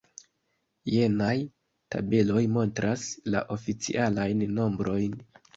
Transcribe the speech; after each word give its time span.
Jenaj 0.93 1.35
tabeloj 1.95 2.43
montras 2.55 3.05
la 3.35 3.45
oficialajn 3.57 4.45
nombrojn. 4.59 5.19